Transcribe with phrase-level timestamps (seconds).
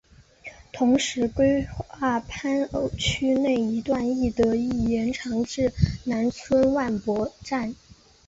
[0.73, 5.71] 同时规划番禺区内一段亦得以延长至
[6.05, 7.75] 南村万博站。